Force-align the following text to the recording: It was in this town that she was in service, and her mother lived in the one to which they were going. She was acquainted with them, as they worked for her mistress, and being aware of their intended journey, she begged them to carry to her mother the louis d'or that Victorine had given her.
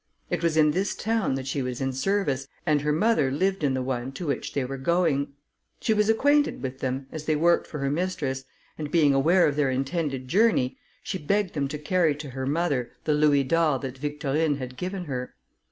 It 0.31 0.41
was 0.41 0.57
in 0.57 0.71
this 0.71 0.95
town 0.95 1.35
that 1.35 1.45
she 1.45 1.61
was 1.61 1.79
in 1.79 1.93
service, 1.93 2.47
and 2.65 2.81
her 2.81 2.91
mother 2.91 3.29
lived 3.29 3.63
in 3.63 3.75
the 3.75 3.83
one 3.83 4.11
to 4.13 4.25
which 4.25 4.51
they 4.53 4.65
were 4.65 4.79
going. 4.79 5.33
She 5.79 5.93
was 5.93 6.09
acquainted 6.09 6.63
with 6.63 6.79
them, 6.79 7.05
as 7.11 7.25
they 7.25 7.35
worked 7.35 7.67
for 7.67 7.77
her 7.77 7.91
mistress, 7.91 8.43
and 8.79 8.89
being 8.89 9.13
aware 9.13 9.45
of 9.45 9.55
their 9.55 9.69
intended 9.69 10.27
journey, 10.27 10.79
she 11.03 11.19
begged 11.19 11.53
them 11.53 11.67
to 11.67 11.77
carry 11.77 12.15
to 12.15 12.31
her 12.31 12.47
mother 12.47 12.89
the 13.03 13.13
louis 13.13 13.43
d'or 13.43 13.77
that 13.77 13.99
Victorine 13.99 14.55
had 14.57 14.75
given 14.75 15.05
her. 15.05 15.35